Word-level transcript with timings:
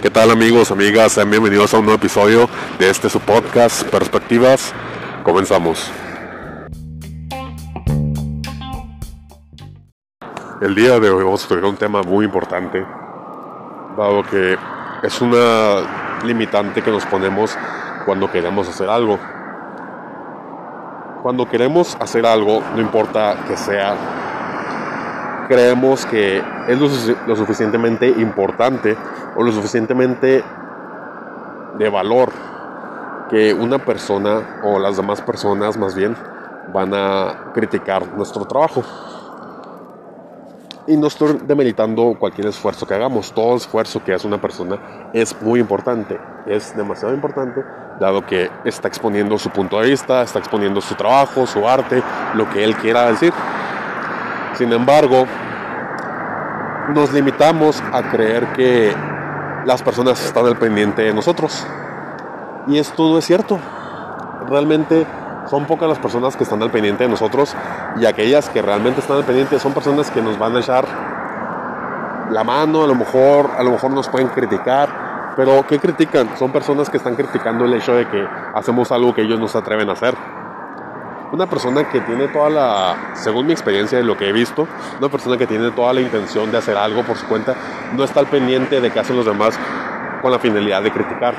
¿Qué 0.00 0.10
tal 0.10 0.30
amigos, 0.30 0.70
amigas? 0.70 1.12
Sean 1.12 1.30
bienvenidos 1.30 1.74
a 1.74 1.78
un 1.78 1.84
nuevo 1.84 1.98
episodio 1.98 2.48
de 2.78 2.88
este 2.88 3.10
su 3.10 3.20
podcast 3.20 3.86
Perspectivas. 3.88 4.72
Comenzamos. 5.24 5.90
El 10.62 10.74
día 10.74 10.98
de 10.98 11.10
hoy 11.10 11.22
vamos 11.22 11.44
a 11.44 11.48
tocar 11.48 11.66
un 11.66 11.76
tema 11.76 12.02
muy 12.02 12.24
importante, 12.24 12.82
dado 13.96 14.22
que 14.22 14.56
es 15.02 15.20
una 15.20 16.20
limitante 16.24 16.80
que 16.82 16.90
nos 16.90 17.04
ponemos 17.04 17.58
cuando 18.06 18.30
queremos 18.32 18.68
hacer 18.70 18.88
algo. 18.88 19.18
Cuando 21.22 21.46
queremos 21.46 21.94
hacer 22.00 22.24
algo, 22.24 22.62
no 22.74 22.80
importa 22.80 23.36
que 23.46 23.56
sea, 23.56 23.94
creemos 25.52 26.06
que 26.06 26.42
es 26.66 26.78
lo, 27.26 27.36
suficientemente 27.36 28.08
importante 28.08 28.96
o 29.36 29.42
lo 29.42 29.52
suficientemente 29.52 30.42
de 31.76 31.88
valor 31.90 32.32
que 33.28 33.52
una 33.52 33.78
persona 33.78 34.60
o 34.64 34.78
las 34.78 34.96
demás 34.96 35.20
personas 35.20 35.76
más 35.76 35.94
bien 35.94 36.16
van 36.72 36.94
a 36.94 37.50
criticar 37.52 38.06
nuestro 38.16 38.46
trabajo. 38.46 38.82
Y 40.86 40.96
no 40.96 41.08
estoy 41.08 41.38
demeritando 41.46 42.16
cualquier 42.18 42.46
esfuerzo 42.46 42.86
que 42.86 42.94
hagamos. 42.94 43.30
Todo 43.32 43.56
esfuerzo 43.56 44.02
que 44.02 44.14
hace 44.14 44.26
una 44.26 44.40
persona 44.40 45.10
es 45.12 45.36
muy 45.42 45.60
importante. 45.60 46.18
Es 46.46 46.74
demasiado 46.74 47.12
importante 47.14 47.62
dado 48.00 48.24
que 48.24 48.50
está 48.64 48.88
exponiendo 48.88 49.38
su 49.38 49.50
punto 49.50 49.78
de 49.80 49.90
vista, 49.90 50.22
está 50.22 50.38
exponiendo 50.38 50.80
su 50.80 50.94
trabajo, 50.94 51.46
su 51.46 51.68
arte, 51.68 52.02
lo 52.34 52.48
que 52.48 52.64
él 52.64 52.74
quiera 52.76 53.06
decir. 53.06 53.34
Sin 54.54 54.72
embargo, 54.72 55.26
nos 56.90 57.12
limitamos 57.12 57.82
a 57.92 58.10
creer 58.10 58.46
que 58.52 58.94
las 59.64 59.82
personas 59.82 60.24
están 60.24 60.46
al 60.46 60.56
pendiente 60.56 61.02
de 61.02 61.14
nosotros. 61.14 61.66
Y 62.66 62.78
esto 62.78 63.08
no 63.08 63.18
es 63.18 63.24
cierto. 63.24 63.58
Realmente 64.48 65.06
son 65.48 65.66
pocas 65.66 65.88
las 65.88 65.98
personas 65.98 66.36
que 66.36 66.44
están 66.44 66.62
al 66.62 66.70
pendiente 66.70 67.04
de 67.04 67.10
nosotros 67.10 67.54
y 67.96 68.06
aquellas 68.06 68.48
que 68.48 68.62
realmente 68.62 69.00
están 69.00 69.16
al 69.18 69.24
pendiente 69.24 69.58
son 69.58 69.72
personas 69.72 70.10
que 70.10 70.22
nos 70.22 70.38
van 70.38 70.56
a 70.56 70.60
echar 70.60 70.84
la 72.30 72.44
mano, 72.44 72.84
a 72.84 72.86
lo 72.86 72.94
mejor, 72.94 73.50
a 73.58 73.62
lo 73.62 73.72
mejor 73.72 73.90
nos 73.90 74.08
pueden 74.08 74.28
criticar, 74.28 75.32
pero 75.36 75.66
¿qué 75.66 75.78
critican? 75.78 76.36
Son 76.38 76.50
personas 76.50 76.88
que 76.88 76.96
están 76.96 77.14
criticando 77.14 77.64
el 77.64 77.74
hecho 77.74 77.94
de 77.94 78.08
que 78.08 78.26
hacemos 78.54 78.90
algo 78.92 79.14
que 79.14 79.22
ellos 79.22 79.38
no 79.38 79.48
se 79.48 79.58
atreven 79.58 79.88
a 79.90 79.92
hacer. 79.92 80.14
Una 81.32 81.46
persona 81.46 81.88
que 81.88 82.00
tiene 82.02 82.28
toda 82.28 82.50
la, 82.50 83.14
según 83.14 83.46
mi 83.46 83.52
experiencia 83.52 83.96
de 83.96 84.04
lo 84.04 84.18
que 84.18 84.28
he 84.28 84.32
visto, 84.32 84.68
una 84.98 85.08
persona 85.08 85.38
que 85.38 85.46
tiene 85.46 85.70
toda 85.70 85.94
la 85.94 86.02
intención 86.02 86.52
de 86.52 86.58
hacer 86.58 86.76
algo 86.76 87.02
por 87.04 87.16
su 87.16 87.26
cuenta, 87.26 87.54
no 87.96 88.04
está 88.04 88.20
al 88.20 88.26
pendiente 88.26 88.82
de 88.82 88.90
qué 88.90 89.00
hacen 89.00 89.16
los 89.16 89.24
demás 89.24 89.58
con 90.20 90.30
la 90.30 90.38
finalidad 90.38 90.82
de 90.82 90.90
criticar. 90.90 91.34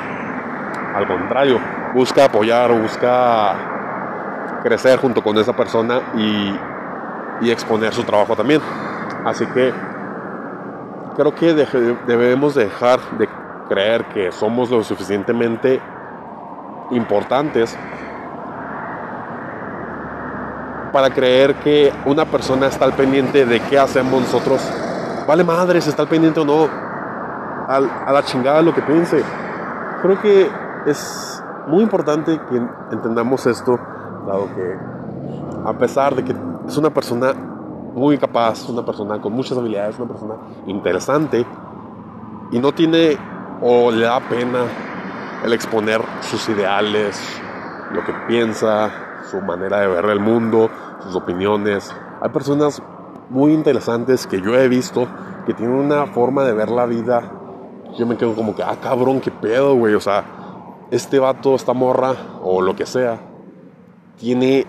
Al 0.96 1.06
contrario, 1.06 1.60
busca 1.94 2.26
apoyar 2.26 2.72
busca 2.72 4.60
crecer 4.64 4.98
junto 4.98 5.22
con 5.22 5.38
esa 5.38 5.54
persona 5.54 6.02
y 6.16 7.52
exponer 7.52 7.94
su 7.94 8.04
trabajo 8.04 8.36
también. 8.36 8.62
Así 9.26 9.46
que 9.46 9.72
creo 11.16 11.36
que 11.36 11.54
debemos 11.54 12.56
dejar 12.56 13.00
de 13.20 13.30
creer 13.70 14.06
que 14.06 14.32
somos 14.32 14.72
lo 14.72 14.84
suficientemente 14.84 15.80
importantes 16.90 17.78
para 20.94 21.10
creer 21.10 21.56
que 21.56 21.92
una 22.06 22.24
persona 22.24 22.68
está 22.68 22.86
al 22.86 22.94
pendiente 22.94 23.46
de 23.46 23.60
qué 23.60 23.78
hacemos 23.78 24.22
nosotros. 24.22 24.62
Vale 25.28 25.44
madre 25.44 25.82
si 25.82 25.90
está 25.90 26.04
al 26.04 26.08
pendiente 26.08 26.40
o 26.40 26.46
no. 26.46 26.70
a 27.68 28.12
la 28.12 28.24
chingada 28.24 28.62
lo 28.62 28.74
que 28.74 28.82
piense. 28.82 29.22
Creo 30.02 30.22
que 30.22 30.50
es 30.86 31.44
muy 31.68 31.82
importante 31.84 32.40
que 32.50 32.62
entendamos 32.92 33.46
esto, 33.48 33.80
dado 34.28 34.48
que 34.56 34.78
a 35.66 35.74
pesar 35.74 36.16
de 36.16 36.24
que 36.24 36.36
es 36.68 36.78
una 36.78 36.90
persona 36.90 37.34
muy 37.34 38.18
capaz, 38.18 38.68
una 38.70 38.84
persona 38.84 39.22
con 39.22 39.34
muchas 39.34 39.58
habilidades, 39.58 39.98
una 39.98 40.08
persona 40.08 40.36
interesante, 40.68 41.46
y 42.52 42.60
no 42.60 42.72
tiene 42.72 43.18
o 43.62 43.92
le 43.92 44.06
da 44.06 44.20
pena 44.20 44.60
el 45.44 45.54
exponer 45.54 46.02
sus 46.22 46.50
ideales, 46.50 47.20
lo 47.94 48.04
que 48.04 48.14
piensa, 48.28 49.24
su 49.30 49.40
manera 49.42 49.82
de 49.82 49.88
ver 49.88 50.06
el 50.06 50.20
mundo, 50.20 50.70
sus 51.04 51.16
opiniones. 51.16 51.94
Hay 52.22 52.30
personas 52.30 52.82
muy 53.30 53.54
interesantes 53.54 54.28
que 54.28 54.42
yo 54.42 54.56
he 54.56 54.68
visto 54.68 55.08
que 55.46 55.54
tienen 55.54 55.76
una 55.76 56.08
forma 56.08 56.44
de 56.44 56.54
ver 56.54 56.70
la 56.70 56.86
vida. 56.86 57.32
Yo 57.98 58.06
me 58.06 58.18
quedo 58.18 58.36
como 58.36 58.56
que, 58.56 58.64
ah, 58.64 58.78
cabrón, 58.82 59.20
qué 59.20 59.32
pedo, 59.32 59.76
güey. 59.76 59.94
O 59.94 60.00
sea, 60.00 60.26
este 60.90 61.20
vato, 61.20 61.56
esta 61.56 61.74
morra, 61.74 62.16
o 62.42 62.62
lo 62.62 62.76
que 62.76 62.86
sea, 62.86 63.20
tiene 64.18 64.66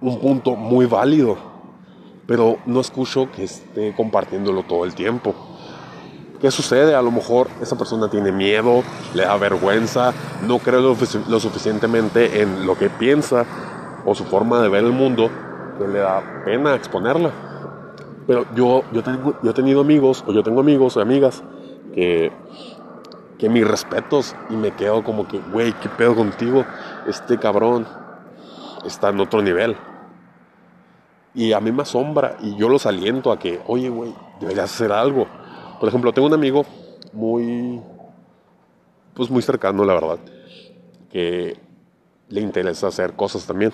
un 0.00 0.20
punto 0.20 0.56
muy 0.56 0.86
válido. 0.86 1.36
Pero 2.26 2.58
no 2.66 2.80
escucho 2.80 3.30
que 3.30 3.44
esté 3.44 3.94
compartiéndolo 3.94 4.62
todo 4.62 4.84
el 4.84 4.94
tiempo. 4.94 5.34
¿Qué 6.42 6.50
sucede? 6.50 6.96
A 6.96 7.02
lo 7.02 7.12
mejor 7.12 7.46
esa 7.60 7.78
persona 7.78 8.10
tiene 8.10 8.32
miedo, 8.32 8.82
le 9.14 9.22
da 9.22 9.36
vergüenza, 9.36 10.12
no 10.44 10.58
cree 10.58 10.80
lo, 10.80 10.96
suficientemente 11.38 12.42
en 12.42 12.66
lo 12.66 12.76
que 12.76 12.90
piensa 12.90 13.46
o 14.04 14.12
su 14.16 14.24
forma 14.24 14.60
de 14.60 14.68
ver 14.68 14.82
el 14.82 14.90
mundo 14.90 15.30
que 15.78 15.86
le 15.86 16.00
da 16.00 16.42
pena 16.44 16.74
exponerla. 16.74 17.30
Pero 18.26 18.44
yo, 18.56 18.82
yo, 18.90 19.04
tengo, 19.04 19.36
yo 19.40 19.52
he 19.52 19.54
tenido 19.54 19.82
amigos, 19.82 20.24
o 20.26 20.32
yo 20.32 20.42
tengo 20.42 20.58
amigos 20.62 20.96
o 20.96 21.00
amigas 21.00 21.44
que, 21.94 22.32
que 23.38 23.48
mis 23.48 23.64
respetos 23.64 24.34
y 24.50 24.54
me 24.54 24.72
quedo 24.72 25.04
como 25.04 25.28
que, 25.28 25.38
güey, 25.38 25.72
¿qué 25.74 25.88
pedo 25.90 26.16
contigo? 26.16 26.64
Este 27.06 27.38
cabrón 27.38 27.86
está 28.84 29.10
en 29.10 29.20
otro 29.20 29.42
nivel. 29.42 29.76
Y 31.34 31.52
a 31.52 31.60
mí 31.60 31.70
me 31.70 31.82
asombra 31.82 32.36
y 32.40 32.56
yo 32.56 32.68
los 32.68 32.84
aliento 32.84 33.30
a 33.30 33.38
que, 33.38 33.60
oye, 33.68 33.90
güey, 33.90 34.12
deberías 34.40 34.74
hacer 34.74 34.90
algo 34.90 35.28
por 35.82 35.88
ejemplo, 35.88 36.12
tengo 36.12 36.28
un 36.28 36.34
amigo 36.34 36.64
muy, 37.12 37.80
pues 39.14 39.28
muy 39.28 39.42
cercano, 39.42 39.84
la 39.84 39.94
verdad, 39.94 40.18
que 41.10 41.58
le 42.28 42.40
interesa 42.40 42.86
hacer 42.86 43.14
cosas 43.14 43.44
también. 43.44 43.72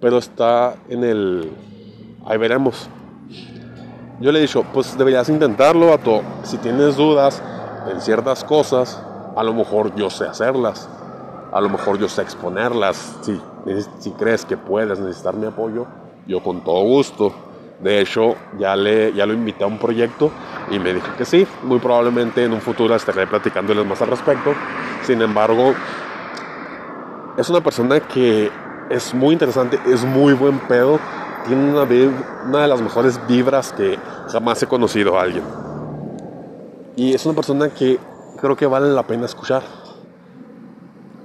Pero 0.00 0.16
está 0.18 0.76
en 0.88 1.02
el, 1.02 1.50
ahí 2.24 2.38
veremos. 2.38 2.88
Yo 4.20 4.30
le 4.30 4.38
he 4.38 4.42
dicho, 4.42 4.64
pues 4.72 4.96
deberías 4.96 5.28
intentarlo, 5.28 5.98
todo. 5.98 6.22
Si 6.44 6.56
tienes 6.58 6.94
dudas 6.94 7.42
en 7.92 8.00
ciertas 8.00 8.44
cosas, 8.44 9.02
a 9.34 9.42
lo 9.42 9.54
mejor 9.54 9.92
yo 9.96 10.08
sé 10.08 10.24
hacerlas. 10.24 10.88
A 11.50 11.60
lo 11.60 11.68
mejor 11.68 11.98
yo 11.98 12.08
sé 12.08 12.22
exponerlas. 12.22 13.18
Si 13.98 14.10
crees 14.12 14.44
que 14.44 14.56
puedes 14.56 15.00
necesitar 15.00 15.34
mi 15.34 15.46
apoyo, 15.46 15.88
yo 16.28 16.40
con 16.44 16.62
todo 16.62 16.84
gusto. 16.84 17.32
De 17.80 18.00
hecho, 18.00 18.36
ya, 18.58 18.76
le, 18.76 19.12
ya 19.12 19.26
lo 19.26 19.34
invité 19.34 19.64
a 19.64 19.66
un 19.66 19.78
proyecto 19.78 20.30
y 20.70 20.78
me 20.78 20.94
dijo 20.94 21.08
que 21.16 21.24
sí. 21.24 21.46
Muy 21.62 21.78
probablemente 21.78 22.44
en 22.44 22.52
un 22.52 22.60
futuro 22.60 22.94
estaré 22.94 23.26
platicándoles 23.26 23.84
más 23.84 24.00
al 24.02 24.08
respecto. 24.08 24.54
Sin 25.02 25.20
embargo, 25.20 25.74
es 27.36 27.48
una 27.50 27.60
persona 27.60 28.00
que 28.00 28.50
es 28.90 29.14
muy 29.14 29.32
interesante, 29.32 29.78
es 29.86 30.04
muy 30.04 30.34
buen 30.34 30.58
pedo. 30.60 30.98
Tiene 31.46 31.70
una, 31.70 31.82
una 31.82 32.62
de 32.62 32.68
las 32.68 32.80
mejores 32.80 33.20
vibras 33.26 33.72
que 33.72 33.98
jamás 34.30 34.62
he 34.62 34.66
conocido 34.66 35.18
a 35.18 35.22
alguien. 35.22 35.44
Y 36.96 37.12
es 37.12 37.26
una 37.26 37.34
persona 37.34 37.68
que 37.70 37.98
creo 38.40 38.56
que 38.56 38.66
vale 38.66 38.88
la 38.88 39.02
pena 39.02 39.26
escuchar. 39.26 39.62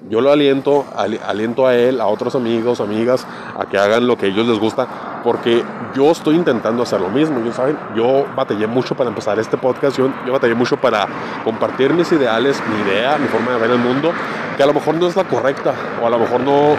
Yo 0.09 0.21
lo 0.21 0.31
aliento, 0.31 0.85
aliento 0.95 1.67
a 1.67 1.75
él, 1.75 2.01
a 2.01 2.07
otros 2.07 2.33
amigos, 2.33 2.81
amigas, 2.81 3.27
a 3.55 3.67
que 3.67 3.77
hagan 3.77 4.07
lo 4.07 4.17
que 4.17 4.25
a 4.25 4.29
ellos 4.29 4.47
les 4.47 4.59
gusta, 4.59 4.88
porque 5.24 5.63
yo 5.96 6.12
estoy 6.12 6.35
intentando 6.35 6.83
hacer 6.83 7.01
lo 7.01 7.10
mismo. 7.10 7.44
Yo, 7.44 7.51
¿saben? 7.51 7.77
yo 7.95 8.25
batallé 8.36 8.68
mucho 8.68 8.95
para 8.95 9.10
empezar 9.10 9.39
este 9.39 9.57
podcast, 9.57 9.98
yo, 9.98 10.10
yo 10.25 10.33
batallé 10.33 10.56
mucho 10.56 10.77
para 10.77 11.07
compartir 11.44 11.94
mis 11.94 12.12
ideales, 12.12 12.62
mi 12.68 12.89
idea, 12.89 13.18
mi 13.18 13.27
forma 13.27 13.51
de 13.51 13.57
ver 13.57 13.71
el 13.71 13.80
mundo, 13.80 14.12
que 14.57 14.63
a 14.63 14.66
lo 14.66 14.74
mejor 14.74 14.95
no 14.95 15.07
es 15.07 15.16
la 15.16 15.24
correcta 15.24 15.74
o 16.01 16.07
a 16.07 16.10
lo 16.10 16.19
mejor 16.19 16.42
no, 16.42 16.75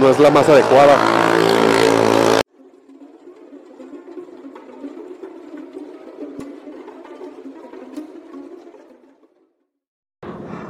no 0.00 0.08
es 0.08 0.18
la 0.18 0.30
más 0.30 0.48
adecuada. 0.48 0.96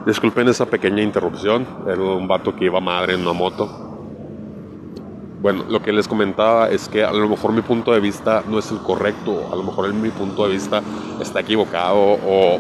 Disculpen 0.07 0.47
esa 0.47 0.67
pequeña 0.67 1.03
interrupción, 1.03 1.67
era 1.89 2.01
un 2.01 2.29
vato 2.29 2.55
que 2.55 2.67
iba 2.67 2.79
madre 2.79 3.15
en 3.15 3.23
una 3.23 3.33
moto. 3.33 3.86
Bueno, 5.47 5.63
lo 5.69 5.81
que 5.81 5.93
les 5.93 6.09
comentaba 6.09 6.71
es 6.71 6.89
que 6.89 7.05
a 7.05 7.13
lo 7.13 7.29
mejor 7.29 7.53
mi 7.53 7.63
punto 7.63 7.93
de 7.93 8.01
vista 8.01 8.43
no 8.49 8.59
es 8.59 8.69
el 8.73 8.79
correcto, 8.79 9.49
a 9.53 9.55
lo 9.55 9.63
mejor 9.63 9.95
mi 9.95 10.09
punto 10.09 10.45
de 10.45 10.53
vista 10.53 10.83
está 11.21 11.39
equivocado 11.39 11.95
o 11.97 12.59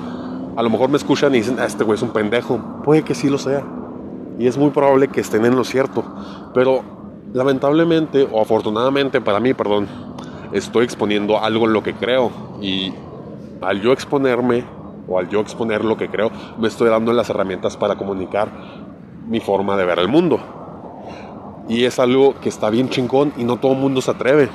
a 0.56 0.62
lo 0.62 0.71
mejor 0.71 0.88
me 0.88 0.97
escuchan 0.97 1.35
y 1.35 1.38
dicen, 1.38 1.56
ah, 1.59 1.65
este 1.65 1.83
güey 1.83 1.97
es 1.97 2.03
un 2.03 2.11
pendejo. 2.11 2.61
Puede 2.85 3.03
que 3.03 3.17
sí 3.17 3.29
lo 3.29 3.38
sea. 3.38 3.65
Y 4.38 4.47
es 4.47 4.56
muy 4.56 4.71
probable 4.71 5.09
que 5.09 5.21
estén 5.21 5.44
en 5.44 5.56
lo 5.56 5.65
cierto. 5.65 6.05
Pero 6.55 6.85
lamentablemente 7.33 8.25
o 8.31 8.41
afortunadamente 8.41 9.21
para 9.21 9.41
mí, 9.41 9.53
perdón, 9.53 9.89
estoy 10.53 10.85
exponiendo 10.85 11.43
algo 11.43 11.67
en 11.67 11.73
lo 11.73 11.82
que 11.82 11.94
creo. 11.94 12.31
Y 12.61 12.94
al 13.62 13.81
yo 13.81 13.93
exponerme 13.93 14.62
o 15.09 15.19
al 15.19 15.29
yo 15.29 15.41
exponer 15.41 15.85
lo 15.85 15.97
que 15.97 16.09
creo, 16.09 16.31
me 16.56 16.69
estoy 16.69 16.89
dando 16.89 17.12
las 17.12 17.29
herramientas 17.31 17.77
para 17.77 17.97
comunicar 17.97 18.49
mi 19.27 19.41
forma 19.41 19.77
de 19.77 19.85
ver 19.85 19.99
el 19.99 20.06
mundo. 20.06 20.66
Y 21.69 21.85
es 21.85 21.99
algo 21.99 22.35
que 22.41 22.49
está 22.49 22.71
bien 22.71 22.89
chingón 22.89 23.33
y 23.37 23.45
no 23.45 23.57
todo 23.57 23.73
el 23.73 23.79
mundo 23.79 24.01
se 24.01 24.11
atreve. 24.11 24.49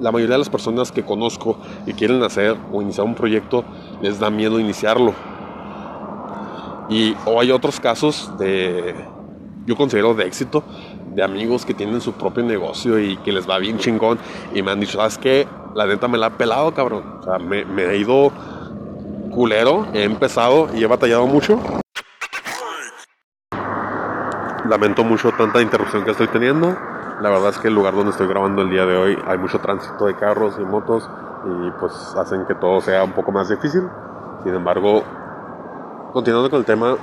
la 0.00 0.10
mayoría 0.10 0.34
de 0.34 0.38
las 0.38 0.50
personas 0.50 0.90
que 0.90 1.04
conozco 1.04 1.58
y 1.86 1.92
quieren 1.92 2.22
hacer 2.22 2.56
o 2.72 2.82
iniciar 2.82 3.06
un 3.06 3.14
proyecto 3.14 3.64
les 4.02 4.18
da 4.18 4.30
miedo 4.30 4.58
iniciarlo. 4.58 5.12
Y 6.88 7.14
o 7.24 7.40
hay 7.40 7.50
otros 7.50 7.80
casos 7.80 8.30
de, 8.38 8.94
yo 9.66 9.76
considero 9.76 10.14
de 10.14 10.26
éxito, 10.26 10.62
de 11.14 11.22
amigos 11.22 11.64
que 11.64 11.74
tienen 11.74 12.00
su 12.00 12.12
propio 12.12 12.44
negocio 12.44 12.98
y 12.98 13.16
que 13.18 13.32
les 13.32 13.48
va 13.48 13.58
bien 13.58 13.78
chingón 13.78 14.18
y 14.54 14.62
me 14.62 14.70
han 14.70 14.80
dicho, 14.80 14.98
¿sabes 14.98 15.18
qué? 15.18 15.46
La 15.74 15.86
neta 15.86 16.08
me 16.08 16.18
la 16.18 16.26
ha 16.26 16.30
pelado, 16.36 16.74
cabrón. 16.74 17.04
O 17.20 17.22
sea, 17.22 17.38
me, 17.38 17.64
me 17.64 17.84
he 17.84 17.98
ido 17.98 18.30
culero, 19.30 19.86
he 19.94 20.04
empezado 20.04 20.68
y 20.76 20.82
he 20.82 20.86
batallado 20.86 21.26
mucho 21.26 21.58
Lamento 24.68 25.04
mucho 25.04 25.30
tanta 25.32 25.60
interrupción 25.60 26.04
que 26.04 26.12
estoy 26.12 26.26
teniendo. 26.28 26.74
La 27.20 27.28
verdad 27.28 27.50
es 27.50 27.58
que 27.58 27.68
el 27.68 27.74
lugar 27.74 27.94
donde 27.94 28.12
estoy 28.12 28.26
grabando 28.26 28.62
el 28.62 28.70
día 28.70 28.86
de 28.86 28.96
hoy 28.96 29.18
hay 29.26 29.36
mucho 29.36 29.58
tránsito 29.60 30.06
de 30.06 30.14
carros 30.14 30.54
y 30.58 30.64
motos 30.64 31.08
y 31.44 31.70
pues 31.78 31.92
hacen 32.16 32.46
que 32.46 32.54
todo 32.54 32.80
sea 32.80 33.04
un 33.04 33.12
poco 33.12 33.30
más 33.30 33.50
difícil. 33.50 33.82
Sin 34.42 34.54
embargo, 34.54 35.02
continuando 36.14 36.48
con 36.48 36.60
el 36.60 36.64
tema, 36.64 36.96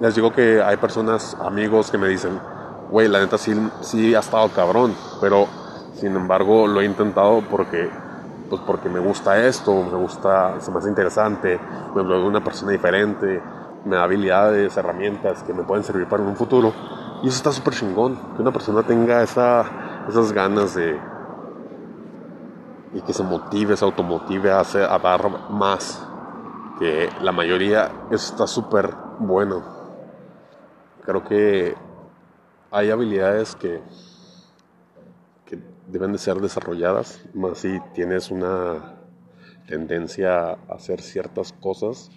les 0.00 0.14
digo 0.14 0.30
que 0.30 0.62
hay 0.62 0.76
personas, 0.76 1.36
amigos 1.40 1.90
que 1.90 1.96
me 1.96 2.08
dicen, 2.08 2.38
güey, 2.90 3.08
la 3.08 3.20
neta 3.20 3.38
sí, 3.38 3.54
sí 3.80 4.14
ha 4.14 4.20
estado 4.20 4.50
cabrón, 4.50 4.94
pero 5.22 5.46
sin 5.94 6.14
embargo 6.14 6.66
lo 6.66 6.82
he 6.82 6.84
intentado 6.84 7.42
porque 7.50 7.90
pues 8.50 8.60
porque 8.66 8.90
me 8.90 8.98
gusta 9.00 9.42
esto, 9.46 9.72
me 9.82 9.96
gusta, 9.96 10.60
se 10.60 10.70
me 10.70 10.78
hace 10.78 10.90
interesante, 10.90 11.58
me 11.94 12.02
veo 12.02 12.26
una 12.26 12.44
persona 12.44 12.72
diferente, 12.72 13.40
me 13.84 13.96
da 13.96 14.04
habilidades, 14.04 14.76
herramientas 14.76 15.42
que 15.42 15.52
me 15.52 15.64
pueden 15.64 15.84
servir 15.84 16.06
para 16.08 16.22
un 16.22 16.36
futuro. 16.36 16.72
Y 17.22 17.28
eso 17.28 17.36
está 17.36 17.52
súper 17.52 17.74
chingón, 17.74 18.16
que 18.34 18.42
una 18.42 18.52
persona 18.52 18.82
tenga 18.82 19.22
esa, 19.22 20.04
esas 20.08 20.32
ganas 20.32 20.74
de... 20.74 20.98
y 22.94 23.00
que 23.02 23.12
se 23.12 23.22
motive, 23.22 23.76
se 23.76 23.84
automotive 23.84 24.50
a, 24.50 24.60
hacer, 24.60 24.84
a 24.84 24.98
dar 24.98 25.50
más. 25.50 26.06
Que 26.78 27.08
la 27.20 27.32
mayoría, 27.32 27.90
eso 28.10 28.32
está 28.32 28.46
súper 28.46 28.94
bueno. 29.18 29.62
Creo 31.04 31.24
que 31.24 31.76
hay 32.70 32.90
habilidades 32.90 33.54
que, 33.54 33.82
que 35.44 35.60
deben 35.88 36.12
de 36.12 36.18
ser 36.18 36.40
desarrolladas, 36.40 37.22
más 37.34 37.58
si 37.58 37.80
tienes 37.94 38.30
una 38.30 38.96
tendencia 39.66 40.50
a 40.50 40.56
hacer 40.74 41.00
ciertas 41.00 41.52
cosas 41.52 42.10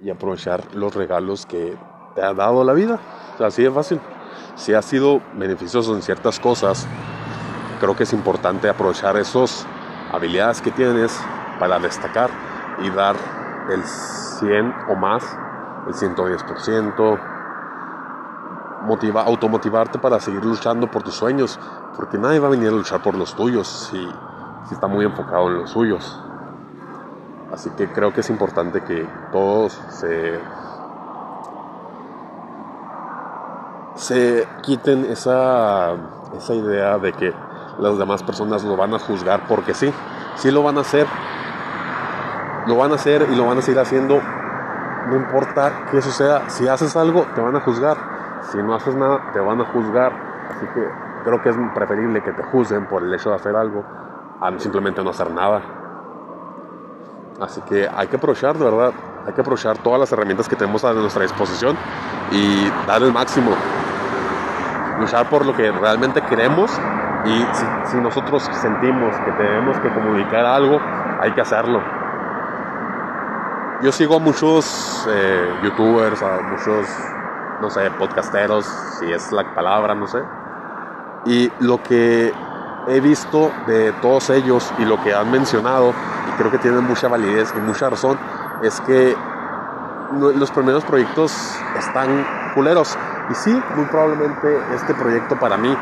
y 0.00 0.10
aprovechar 0.10 0.74
los 0.74 0.94
regalos 0.94 1.46
que 1.46 1.76
te 2.14 2.22
ha 2.22 2.32
dado 2.34 2.64
la 2.64 2.72
vida. 2.72 2.98
así 3.38 3.62
de 3.62 3.70
fácil. 3.70 4.00
Si 4.54 4.74
has 4.74 4.84
sido 4.84 5.20
beneficioso 5.34 5.94
en 5.94 6.02
ciertas 6.02 6.40
cosas, 6.40 6.86
creo 7.80 7.94
que 7.94 8.04
es 8.04 8.12
importante 8.12 8.68
aprovechar 8.68 9.16
esas 9.16 9.66
habilidades 10.12 10.60
que 10.60 10.70
tienes 10.70 11.18
para 11.58 11.78
destacar 11.78 12.30
y 12.82 12.90
dar 12.90 13.16
el 13.70 13.82
100 13.84 14.74
o 14.88 14.94
más, 14.94 15.24
el 15.86 15.94
110%. 15.94 17.20
Motiva, 18.82 19.22
automotivarte 19.22 19.98
para 19.98 20.20
seguir 20.20 20.44
luchando 20.44 20.90
por 20.90 21.02
tus 21.02 21.14
sueños, 21.14 21.58
porque 21.96 22.18
nadie 22.18 22.38
va 22.38 22.46
a 22.46 22.50
venir 22.50 22.68
a 22.68 22.72
luchar 22.72 23.02
por 23.02 23.16
los 23.16 23.34
tuyos 23.34 23.66
si, 23.90 24.08
si 24.68 24.74
está 24.74 24.86
muy 24.86 25.04
enfocado 25.04 25.48
en 25.48 25.58
los 25.58 25.70
suyos. 25.70 26.22
Así 27.56 27.70
que 27.70 27.88
creo 27.88 28.12
que 28.12 28.20
es 28.20 28.28
importante 28.28 28.82
que 28.82 29.08
todos 29.32 29.72
se, 29.88 30.38
se 33.94 34.46
quiten 34.60 35.06
esa, 35.06 35.94
esa 36.36 36.54
idea 36.54 36.98
de 36.98 37.14
que 37.14 37.32
las 37.78 37.96
demás 37.96 38.22
personas 38.22 38.62
lo 38.62 38.76
van 38.76 38.92
a 38.92 38.98
juzgar 38.98 39.46
porque 39.48 39.72
sí, 39.72 39.90
sí 40.34 40.50
lo 40.50 40.62
van 40.62 40.76
a 40.76 40.82
hacer, 40.82 41.06
lo 42.66 42.76
van 42.76 42.92
a 42.92 42.96
hacer 42.96 43.26
y 43.32 43.34
lo 43.34 43.46
van 43.46 43.56
a 43.56 43.62
seguir 43.62 43.80
haciendo, 43.80 44.20
no 45.08 45.16
importa 45.16 45.86
qué 45.90 46.02
suceda, 46.02 46.50
si 46.50 46.68
haces 46.68 46.94
algo 46.94 47.24
te 47.34 47.40
van 47.40 47.56
a 47.56 47.60
juzgar, 47.60 47.96
si 48.52 48.58
no 48.58 48.74
haces 48.74 48.94
nada 48.94 49.32
te 49.32 49.40
van 49.40 49.62
a 49.62 49.64
juzgar, 49.64 50.12
así 50.50 50.66
que 50.74 50.86
creo 51.24 51.42
que 51.42 51.48
es 51.48 51.56
preferible 51.74 52.22
que 52.22 52.32
te 52.32 52.42
juzguen 52.42 52.84
por 52.86 53.02
el 53.02 53.14
hecho 53.14 53.30
de 53.30 53.36
hacer 53.36 53.56
algo 53.56 53.82
a 54.42 54.52
simplemente 54.58 55.02
no 55.02 55.08
hacer 55.08 55.30
nada. 55.30 55.75
Así 57.40 57.60
que 57.62 57.88
hay 57.94 58.06
que 58.08 58.16
aprovechar, 58.16 58.56
de 58.56 58.64
verdad, 58.64 58.92
hay 59.26 59.32
que 59.32 59.40
aprovechar 59.40 59.76
todas 59.78 60.00
las 60.00 60.10
herramientas 60.12 60.48
que 60.48 60.56
tenemos 60.56 60.84
a 60.84 60.92
nuestra 60.92 61.22
disposición 61.22 61.76
y 62.30 62.70
dar 62.86 63.02
el 63.02 63.12
máximo. 63.12 63.50
Luchar 64.98 65.28
por 65.28 65.44
lo 65.44 65.54
que 65.54 65.70
realmente 65.70 66.22
queremos 66.22 66.70
y 67.26 67.44
si, 67.90 67.96
nosotros 67.98 68.48
sentimos 68.52 69.14
que 69.20 69.32
tenemos 69.32 69.78
que 69.80 69.92
comunicar 69.92 70.46
algo, 70.46 70.80
hay 71.20 71.32
que 71.32 71.40
hacerlo. 71.40 71.82
Yo 73.82 73.92
sigo 73.92 74.16
a 74.16 74.18
muchos 74.18 75.06
eh, 75.10 75.54
youtubers, 75.62 76.22
a 76.22 76.40
muchos, 76.40 76.86
no 77.60 77.68
sé, 77.68 77.90
podcasteros, 77.90 78.64
si 78.98 79.12
es 79.12 79.32
la 79.32 79.54
palabra, 79.54 79.94
no 79.94 80.06
sé. 80.06 80.22
Y 81.26 81.52
lo 81.58 81.82
que 81.82 82.32
he 82.88 83.00
visto 83.00 83.50
de 83.66 83.92
todos 84.00 84.30
ellos 84.30 84.72
y 84.78 84.84
lo 84.84 85.02
que 85.02 85.14
han 85.14 85.30
mencionado 85.30 85.92
creo 86.36 86.50
que 86.50 86.58
tienen 86.58 86.84
mucha 86.84 87.08
validez 87.08 87.52
y 87.56 87.60
mucha 87.60 87.90
razón, 87.90 88.18
es 88.62 88.80
que 88.82 89.16
los 90.12 90.50
primeros 90.50 90.84
proyectos 90.84 91.32
están 91.78 92.24
culeros. 92.54 92.96
Y 93.30 93.34
sí, 93.34 93.62
muy 93.74 93.86
probablemente 93.86 94.60
este 94.74 94.94
proyecto 94.94 95.38
para 95.38 95.56
mí, 95.56 95.76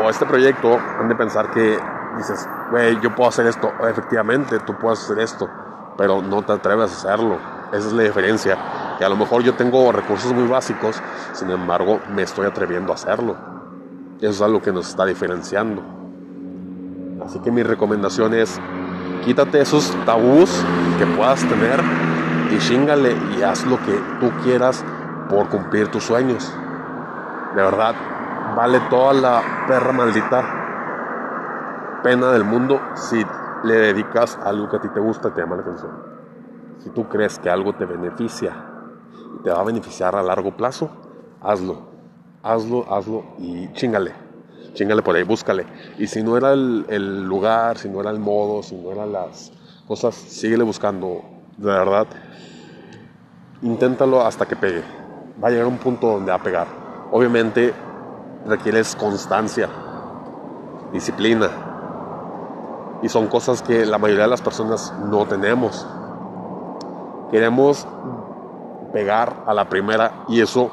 o 0.00 0.08
este 0.08 0.24
proyecto, 0.24 0.78
han 1.00 1.08
de 1.08 1.14
pensar 1.14 1.50
que 1.50 1.78
dices, 2.16 2.48
güey, 2.70 2.98
yo 3.00 3.14
puedo 3.14 3.28
hacer 3.28 3.46
esto. 3.46 3.72
Efectivamente, 3.88 4.58
tú 4.60 4.74
puedes 4.74 5.00
hacer 5.00 5.18
esto, 5.18 5.48
pero 5.96 6.22
no 6.22 6.42
te 6.42 6.52
atreves 6.52 6.92
a 6.92 6.94
hacerlo. 6.94 7.38
Esa 7.72 7.88
es 7.88 7.92
la 7.92 8.02
diferencia. 8.02 8.56
Que 8.98 9.04
a 9.04 9.08
lo 9.08 9.16
mejor 9.16 9.42
yo 9.42 9.54
tengo 9.54 9.90
recursos 9.92 10.32
muy 10.32 10.46
básicos, 10.46 11.02
sin 11.32 11.50
embargo, 11.50 12.00
me 12.10 12.22
estoy 12.22 12.46
atreviendo 12.46 12.92
a 12.92 12.94
hacerlo. 12.94 13.51
Eso 14.22 14.30
es 14.30 14.42
algo 14.42 14.62
que 14.62 14.72
nos 14.72 14.88
está 14.88 15.04
diferenciando. 15.04 15.82
Así 17.24 17.40
que 17.40 17.50
mi 17.50 17.62
recomendación 17.62 18.34
es 18.34 18.60
Quítate 19.24 19.60
esos 19.60 19.88
tabús 20.04 20.50
que 20.98 21.06
puedas 21.06 21.40
tener 21.42 21.80
y 22.50 22.58
chingale 22.58 23.16
y 23.38 23.42
haz 23.42 23.64
lo 23.64 23.76
que 23.76 23.96
tú 24.18 24.32
quieras 24.42 24.84
por 25.30 25.48
cumplir 25.48 25.92
tus 25.92 26.02
sueños. 26.02 26.52
De 27.54 27.62
verdad, 27.62 27.94
vale 28.56 28.80
toda 28.90 29.12
la 29.12 29.42
perra 29.68 29.92
maldita 29.92 30.42
pena 32.02 32.32
del 32.32 32.42
mundo 32.42 32.80
si 32.94 33.24
le 33.62 33.74
dedicas 33.74 34.36
algo 34.44 34.68
que 34.68 34.78
a 34.78 34.80
ti 34.80 34.88
te 34.88 34.98
gusta 34.98 35.28
y 35.28 35.32
te 35.32 35.40
llama 35.40 35.54
la 35.54 35.62
atención. 35.62 35.92
Si 36.78 36.90
tú 36.90 37.08
crees 37.08 37.38
que 37.38 37.48
algo 37.48 37.74
te 37.74 37.84
beneficia 37.84 38.56
y 39.38 39.42
te 39.44 39.50
va 39.50 39.60
a 39.60 39.64
beneficiar 39.64 40.16
a 40.16 40.22
largo 40.22 40.56
plazo, 40.56 40.90
hazlo. 41.40 41.91
Hazlo, 42.42 42.92
hazlo 42.92 43.24
y 43.38 43.72
chingale 43.72 44.22
chingale 44.74 45.02
por 45.02 45.16
ahí, 45.16 45.22
búscale. 45.22 45.66
Y 45.98 46.06
si 46.06 46.22
no 46.22 46.36
era 46.36 46.52
el, 46.52 47.24
lugar, 47.24 47.78
si 47.78 47.88
no 47.88 48.00
era 48.00 48.10
el 48.10 48.18
modo, 48.18 48.62
si 48.62 48.74
no 48.74 48.90
eran 48.92 49.12
las 49.12 49.52
cosas, 49.86 50.14
síguele 50.14 50.64
buscando. 50.64 51.22
De 51.56 51.66
verdad, 51.66 52.06
inténtalo 53.62 54.22
hasta 54.22 54.46
que 54.46 54.56
pegue. 54.56 54.82
Va 55.42 55.48
a 55.48 55.50
llegar 55.50 55.66
un 55.66 55.78
punto 55.78 56.08
donde 56.08 56.30
va 56.30 56.38
a 56.38 56.42
pegar. 56.42 56.66
Obviamente 57.10 57.72
requieres 58.46 58.96
constancia, 58.96 59.68
disciplina. 60.92 61.50
Y 63.02 63.08
son 63.08 63.26
cosas 63.26 63.62
que 63.62 63.84
la 63.84 63.98
mayoría 63.98 64.24
de 64.24 64.30
las 64.30 64.42
personas 64.42 64.94
no 65.10 65.26
tenemos. 65.26 65.86
Queremos 67.30 67.86
pegar 68.92 69.44
a 69.46 69.54
la 69.54 69.68
primera 69.68 70.24
y 70.28 70.40
eso 70.40 70.70